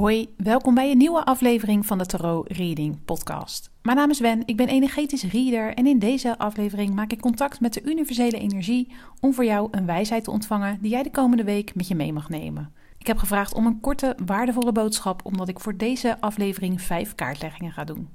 [0.00, 3.70] Hoi, welkom bij een nieuwe aflevering van de Tarot Reading Podcast.
[3.82, 7.60] Mijn naam is Wen, ik ben energetisch reader en in deze aflevering maak ik contact
[7.60, 11.44] met de universele energie om voor jou een wijsheid te ontvangen die jij de komende
[11.44, 12.72] week met je mee mag nemen.
[12.98, 17.72] Ik heb gevraagd om een korte, waardevolle boodschap omdat ik voor deze aflevering vijf kaartleggingen
[17.72, 18.08] ga doen.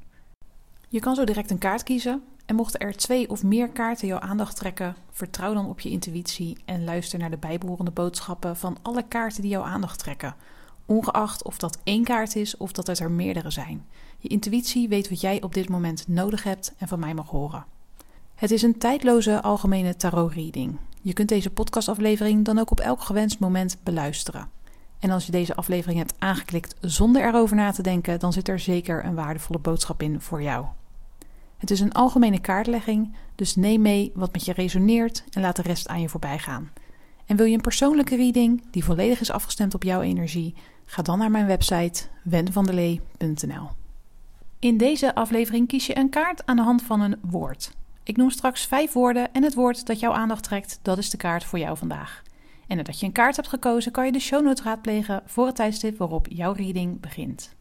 [0.90, 4.20] Je kan zo direct een kaart kiezen en mochten er twee of meer kaarten jouw
[4.20, 9.04] aandacht trekken, vertrouw dan op je intuïtie en luister naar de bijbehorende boodschappen van alle
[9.08, 10.36] kaarten die jouw aandacht trekken
[10.86, 13.86] ongeacht of dat één kaart is of dat het er meerdere zijn.
[14.18, 17.66] Je intuïtie weet wat jij op dit moment nodig hebt en van mij mag horen.
[18.36, 20.78] Het is een tijdloze algemene tarot-reading.
[21.02, 24.50] Je kunt deze podcastaflevering dan ook op elk gewenst moment beluisteren.
[25.00, 28.60] En als je deze aflevering hebt aangeklikt zonder erover na te denken, dan zit er
[28.60, 30.66] zeker een waardevolle boodschap in voor jou.
[31.58, 35.62] Het is een algemene kaartlegging, dus neem mee wat met je resoneert en laat de
[35.62, 36.72] rest aan je voorbij gaan.
[37.26, 40.54] En wil je een persoonlijke reading die volledig is afgestemd op jouw energie,
[40.86, 43.70] Ga dan naar mijn website wenvandelee.nl.
[44.60, 47.72] In deze aflevering kies je een kaart aan de hand van een woord.
[48.04, 51.18] Ik noem straks vijf woorden en het woord dat jouw aandacht trekt, dat is de
[51.18, 52.22] kaart voor jou vandaag.
[52.68, 55.56] En nadat je een kaart hebt gekozen, kan je de show notes raadplegen voor het
[55.56, 57.56] tijdstip waarop jouw reading begint.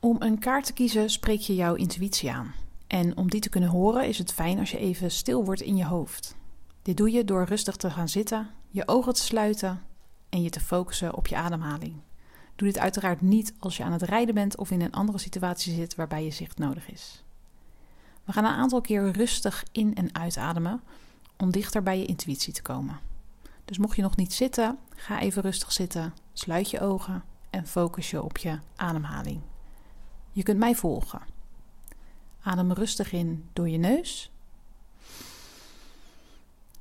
[0.00, 2.54] Om een kaart te kiezen spreek je jouw intuïtie aan.
[2.86, 5.76] En om die te kunnen horen is het fijn als je even stil wordt in
[5.76, 6.36] je hoofd.
[6.82, 9.80] Dit doe je door rustig te gaan zitten, je ogen te sluiten
[10.28, 11.94] en je te focussen op je ademhaling.
[12.60, 15.74] Doe dit uiteraard niet als je aan het rijden bent of in een andere situatie
[15.74, 17.24] zit waarbij je zicht nodig is.
[18.24, 20.80] We gaan een aantal keer rustig in- en uitademen
[21.36, 23.00] om dichter bij je intuïtie te komen.
[23.64, 28.10] Dus mocht je nog niet zitten, ga even rustig zitten, sluit je ogen en focus
[28.10, 29.40] je op je ademhaling.
[30.32, 31.22] Je kunt mij volgen.
[32.42, 34.30] Adem rustig in door je neus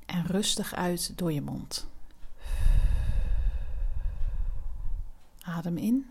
[0.05, 1.88] en rustig uit door je mond.
[5.49, 6.05] Adem in.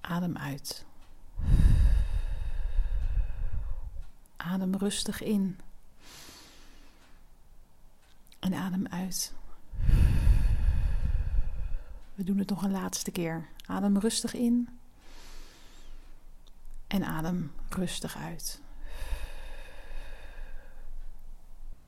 [0.00, 0.84] Adem uit.
[4.36, 5.58] Adem rustig in.
[8.38, 9.34] En adem uit.
[12.14, 13.48] We doen het nog een laatste keer.
[13.66, 14.68] Adem rustig in.
[16.86, 18.60] En adem rustig uit.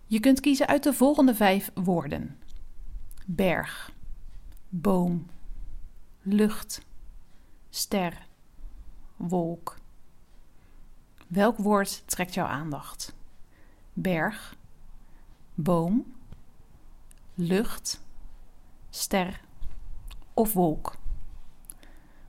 [0.06, 2.38] Je kunt kiezen uit de volgende vijf woorden:
[3.26, 3.92] berg,
[4.74, 5.26] boom,
[6.22, 6.82] lucht,
[7.70, 8.26] ster,
[9.16, 9.76] wolk.
[11.26, 13.14] Welk woord trekt jouw aandacht?
[13.92, 14.56] Berg,
[15.54, 16.14] boom,
[17.34, 18.00] lucht,
[18.90, 19.40] ster
[20.34, 20.94] of wolk?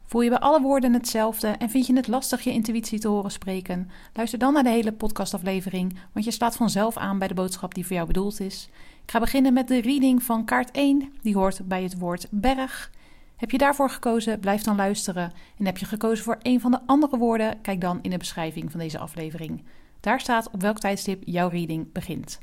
[0.06, 3.32] Voel je bij alle woorden hetzelfde en vind je het lastig je intuïtie te horen
[3.32, 3.90] spreken?
[4.14, 7.86] Luister dan naar de hele podcastaflevering, want je slaat vanzelf aan bij de boodschap die
[7.86, 8.70] voor jou bedoeld is.
[9.04, 12.92] Ik ga beginnen met de reading van kaart 1, die hoort bij het woord berg.
[13.36, 15.32] Heb je daarvoor gekozen, blijf dan luisteren.
[15.58, 18.72] En heb je gekozen voor een van de andere woorden, kijk dan in de beschrijving
[18.72, 19.64] van deze aflevering.
[20.00, 22.40] Daar staat op welk tijdstip jouw reading begint.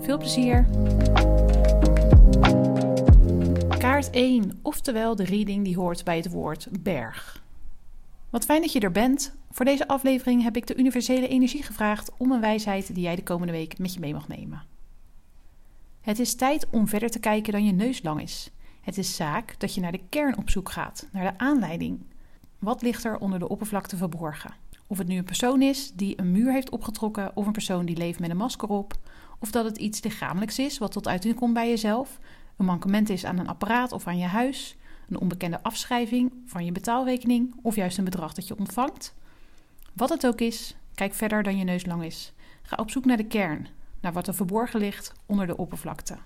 [0.00, 0.66] Veel plezier!
[3.78, 7.42] Kaart 1, oftewel de reading die hoort bij het woord berg.
[8.30, 9.36] Wat fijn dat je er bent.
[9.50, 13.22] Voor deze aflevering heb ik de universele energie gevraagd om een wijsheid die jij de
[13.22, 14.77] komende week met je mee mag nemen.
[16.08, 18.50] Het is tijd om verder te kijken dan je neus lang is.
[18.80, 22.00] Het is zaak dat je naar de kern op zoek gaat, naar de aanleiding.
[22.58, 24.54] Wat ligt er onder de oppervlakte verborgen?
[24.86, 27.96] Of het nu een persoon is die een muur heeft opgetrokken, of een persoon die
[27.96, 28.94] leeft met een masker op,
[29.38, 32.18] of dat het iets lichamelijks is wat tot uiting komt bij jezelf,
[32.56, 34.76] een mankement is aan een apparaat of aan je huis,
[35.08, 39.14] een onbekende afschrijving van je betaalrekening of juist een bedrag dat je ontvangt.
[39.92, 42.32] Wat het ook is, kijk verder dan je neus lang is.
[42.62, 43.68] Ga op zoek naar de kern,
[44.00, 46.16] naar wat er verborgen ligt onder de oppervlakte.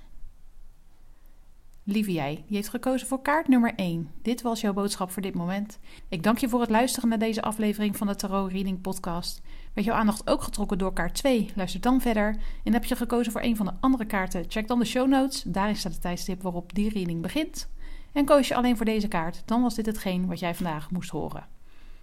[1.85, 4.11] Lieve jij, die heeft gekozen voor kaart nummer 1.
[4.23, 5.79] Dit was jouw boodschap voor dit moment.
[6.09, 9.43] Ik dank je voor het luisteren naar deze aflevering van de Tarot Reading Podcast.
[9.73, 11.51] Werd jouw aandacht ook getrokken door kaart 2?
[11.55, 12.37] Luister dan verder.
[12.65, 14.45] En heb je gekozen voor een van de andere kaarten?
[14.49, 15.43] Check dan de show notes.
[15.43, 17.71] Daarin staat het tijdstip waarop die reading begint.
[18.13, 21.11] En koos je alleen voor deze kaart, dan was dit hetgeen wat jij vandaag moest
[21.11, 21.47] horen.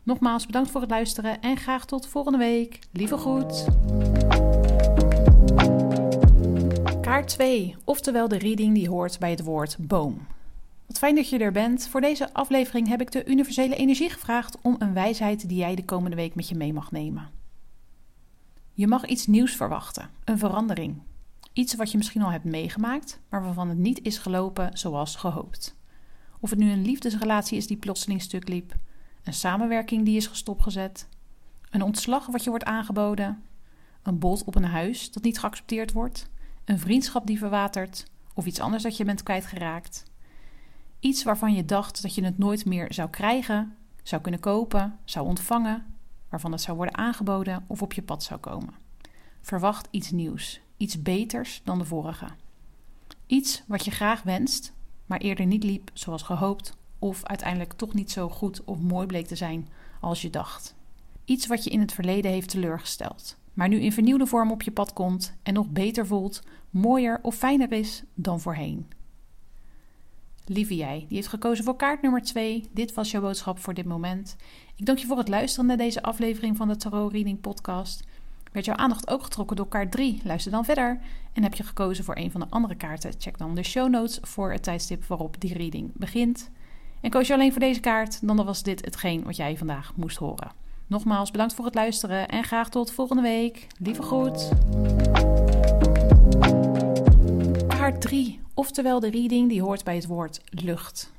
[0.04, 2.80] Nogmaals bedankt voor het luisteren en graag tot volgende week.
[2.92, 3.68] Lieve groet.
[7.10, 10.28] Kaart 2, oftewel de reading die hoort bij het woord boom.
[10.86, 11.88] Wat fijn dat je er bent.
[11.88, 15.86] Voor deze aflevering heb ik de universele energie gevraagd om een wijsheid die jij de
[15.86, 17.30] komende week met je mee mag nemen.
[18.74, 21.02] Je mag iets nieuws verwachten, een verandering.
[21.54, 25.76] Iets wat je misschien al hebt meegemaakt, maar waarvan het niet is gelopen zoals gehoopt.
[26.40, 28.76] Of het nu een liefdesrelatie is die plotseling stuk liep,
[29.24, 31.08] een samenwerking die is gestopgezet,
[31.70, 33.44] een ontslag wat je wordt aangeboden,
[34.04, 36.30] een bod op een huis dat niet geaccepteerd wordt,
[36.70, 40.04] een vriendschap die verwatert of iets anders dat je bent kwijtgeraakt.
[41.00, 45.28] Iets waarvan je dacht dat je het nooit meer zou krijgen, zou kunnen kopen, zou
[45.28, 45.86] ontvangen,
[46.30, 48.74] waarvan het zou worden aangeboden of op je pad zou komen.
[49.42, 52.28] Verwacht iets nieuws, iets beters dan de vorige.
[53.26, 54.74] Iets wat je graag wenst,
[55.06, 59.28] maar eerder niet liep zoals gehoopt of uiteindelijk toch niet zo goed of mooi bleek
[59.28, 59.70] te zijn
[60.02, 60.76] als je dacht.
[61.26, 64.72] Iets wat je in het verleden heeft teleurgesteld, maar nu in vernieuwde vorm op je
[64.72, 68.88] pad komt en nog beter voelt, mooier of fijner is dan voorheen.
[70.46, 72.70] Lieve jij, die heeft gekozen voor kaart nummer 2.
[72.72, 74.36] Dit was jouw boodschap voor dit moment.
[74.76, 78.04] Ik dank je voor het luisteren naar deze aflevering van de Tarot Reading Podcast.
[78.52, 80.22] Werd jouw aandacht ook getrokken door kaart 3?
[80.24, 81.00] Luister dan verder.
[81.34, 83.14] En heb je gekozen voor een van de andere kaarten?
[83.18, 86.50] Check dan de show notes voor het tijdstip waarop die reading begint.
[87.02, 90.18] En koos je alleen voor deze kaart, dan was dit hetgeen wat jij vandaag moest
[90.18, 90.52] horen.
[90.90, 93.68] Nogmaals bedankt voor het luisteren en graag tot volgende week.
[93.78, 94.50] Lieve groet.
[97.68, 101.14] Kaart 3, oftewel de reading die hoort bij het woord lucht.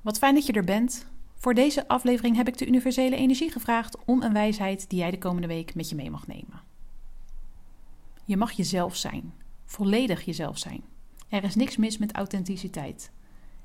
[0.00, 1.06] Wat fijn dat je er bent.
[1.34, 5.18] Voor deze aflevering heb ik de universele energie gevraagd om een wijsheid die jij de
[5.18, 6.60] komende week met je mee mag nemen.
[8.24, 9.34] Je mag jezelf zijn,
[9.64, 10.82] volledig jezelf zijn.
[11.28, 13.10] Er is niks mis met authenticiteit.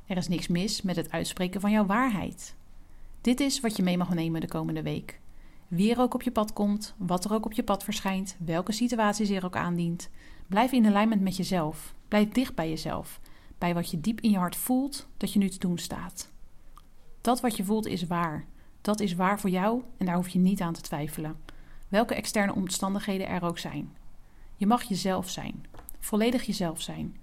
[0.06, 2.56] Er is niks mis met het uitspreken van jouw waarheid.
[3.22, 5.20] Dit is wat je mee mag nemen de komende week.
[5.68, 8.72] Wie er ook op je pad komt, wat er ook op je pad verschijnt, welke
[8.72, 10.10] situaties er ook aandient.
[10.48, 11.94] Blijf in alignment met jezelf.
[12.08, 13.20] Blijf dicht bij jezelf.
[13.58, 16.32] Bij wat je diep in je hart voelt dat je nu te doen staat.
[17.22, 18.46] Dat wat je voelt is waar.
[18.82, 21.36] Dat is waar voor jou en daar hoef je niet aan te twijfelen.
[21.88, 23.96] Welke externe omstandigheden er ook zijn.
[24.56, 25.66] Je mag jezelf zijn.
[26.00, 27.18] Volledig jezelf zijn.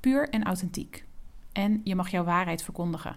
[0.00, 1.04] Puur en authentiek.
[1.52, 3.16] En je mag jouw waarheid verkondigen.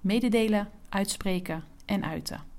[0.00, 2.53] Mededelen, uitspreken en uiten.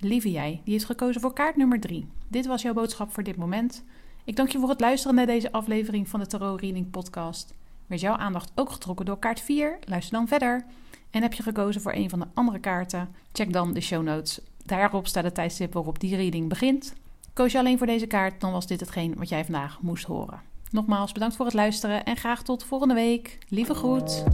[0.00, 2.06] Lieve jij, die is gekozen voor kaart nummer 3.
[2.28, 3.84] Dit was jouw boodschap voor dit moment.
[4.24, 7.54] Ik dank je voor het luisteren naar deze aflevering van de Tarot Reading Podcast.
[7.86, 9.78] Werd jouw aandacht ook getrokken door kaart 4?
[9.84, 10.64] Luister dan verder.
[11.10, 13.08] En heb je gekozen voor een van de andere kaarten?
[13.32, 14.40] Check dan de show notes.
[14.64, 16.94] Daarop staat het tijdstip waarop die reading begint.
[17.32, 20.40] Koos je alleen voor deze kaart, dan was dit hetgeen wat jij vandaag moest horen.
[20.70, 23.38] Nogmaals bedankt voor het luisteren en graag tot volgende week.
[23.48, 24.24] Lieve groet.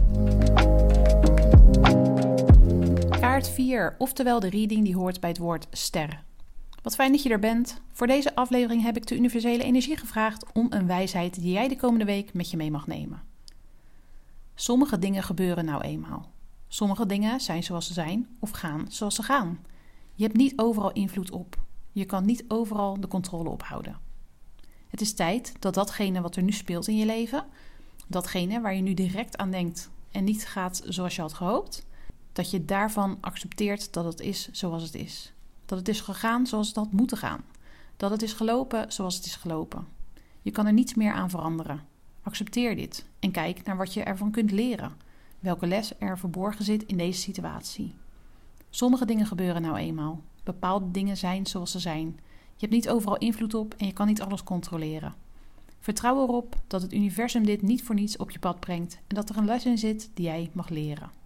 [3.35, 6.23] Kaart 4, oftewel de reading die hoort bij het woord ster.
[6.81, 7.81] Wat fijn dat je er bent.
[7.91, 11.75] Voor deze aflevering heb ik de universele energie gevraagd om een wijsheid die jij de
[11.75, 13.21] komende week met je mee mag nemen.
[14.53, 16.31] Sommige dingen gebeuren nou eenmaal.
[16.67, 19.59] Sommige dingen zijn zoals ze zijn of gaan zoals ze gaan.
[20.13, 21.55] Je hebt niet overal invloed op.
[21.91, 23.99] Je kan niet overal de controle ophouden.
[24.87, 27.45] Het is tijd dat datgene wat er nu speelt in je leven,
[28.07, 31.85] datgene waar je nu direct aan denkt en niet gaat zoals je had gehoopt,
[32.35, 35.33] dat je daarvan accepteert dat het is zoals het is.
[35.65, 37.43] Dat het is gegaan zoals het had moeten gaan.
[37.97, 39.87] Dat het is gelopen zoals het is gelopen.
[40.41, 41.83] Je kan er niets meer aan veranderen.
[42.23, 44.97] Accepteer dit en kijk naar wat je ervan kunt leren.
[45.39, 47.95] Welke les er verborgen zit in deze situatie.
[48.69, 50.21] Sommige dingen gebeuren nou eenmaal.
[50.43, 52.07] Bepaalde dingen zijn zoals ze zijn.
[52.55, 55.13] Je hebt niet overal invloed op en je kan niet alles controleren.
[55.79, 59.29] Vertrouw erop dat het universum dit niet voor niets op je pad brengt en dat
[59.29, 61.23] er een les in zit die jij mag leren.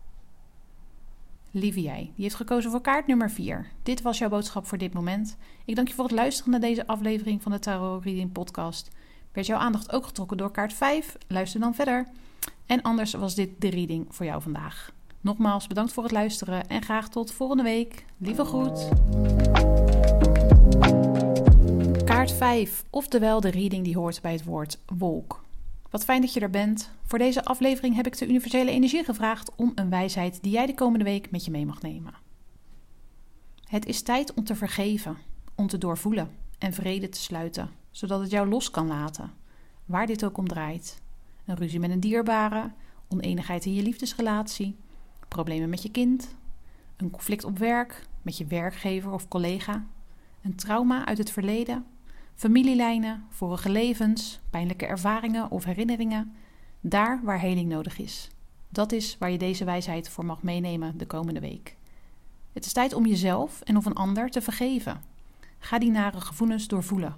[1.51, 3.67] Lieve jij, die heeft gekozen voor kaart nummer 4.
[3.83, 5.37] Dit was jouw boodschap voor dit moment.
[5.65, 8.89] Ik dank je voor het luisteren naar deze aflevering van de Tarot Reading Podcast.
[9.31, 11.17] Werd jouw aandacht ook getrokken door kaart 5?
[11.27, 12.07] Luister dan verder.
[12.65, 14.91] En anders was dit de reading voor jou vandaag.
[15.21, 18.05] Nogmaals bedankt voor het luisteren en graag tot volgende week.
[18.17, 18.89] Lieve groet.
[22.03, 25.47] Kaart 5, oftewel de reading die hoort bij het woord wolk.
[25.89, 26.91] Wat fijn dat je er bent.
[27.03, 30.73] Voor deze aflevering heb ik de universele energie gevraagd om een wijsheid die jij de
[30.73, 32.13] komende week met je mee mag nemen.
[33.63, 35.17] Het is tijd om te vergeven,
[35.55, 39.31] om te doorvoelen en vrede te sluiten, zodat het jou los kan laten,
[39.85, 41.01] waar dit ook om draait.
[41.45, 42.71] Een ruzie met een dierbare,
[43.07, 44.75] oneenigheid in je liefdesrelatie,
[45.27, 46.35] problemen met je kind,
[46.97, 49.85] een conflict op werk, met je werkgever of collega,
[50.41, 51.85] een trauma uit het verleden
[52.39, 56.35] familielijnen, vorige levens, pijnlijke ervaringen of herinneringen,
[56.81, 58.29] daar waar heling nodig is.
[58.69, 61.75] Dat is waar je deze wijsheid voor mag meenemen de komende week.
[62.53, 65.01] Het is tijd om jezelf en of een ander te vergeven.
[65.57, 67.15] Ga die nare gevoelens doorvoelen.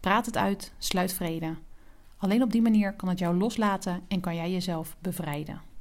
[0.00, 1.54] Praat het uit, sluit vrede.
[2.16, 5.71] Alleen op die manier kan het jou loslaten en kan jij jezelf bevrijden.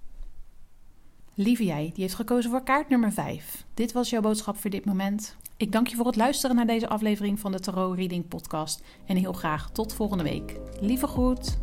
[1.43, 3.65] Lieve jij, die heeft gekozen voor kaart nummer 5.
[3.73, 5.35] Dit was jouw boodschap voor dit moment.
[5.57, 8.83] Ik dank je voor het luisteren naar deze aflevering van de Tarot Reading Podcast.
[9.05, 10.55] En heel graag tot volgende week.
[10.79, 11.57] Lieve groet.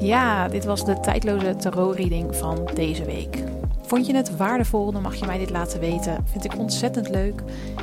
[0.00, 3.44] Ja, dit was de tijdloze tarot reading van deze week.
[3.82, 6.26] Vond je het waardevol, dan mag je mij dit laten weten.
[6.26, 7.42] Vind ik ontzettend leuk.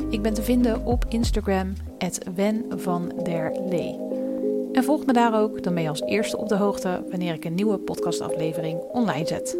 [0.09, 1.73] Ik ben te vinden op Instagram,
[2.35, 3.99] Wen van der Lee.
[4.71, 7.45] En volg me daar ook, dan ben je als eerste op de hoogte wanneer ik
[7.45, 9.57] een nieuwe podcastaflevering online zet.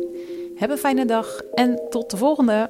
[0.56, 2.70] Heb een fijne dag en tot de volgende!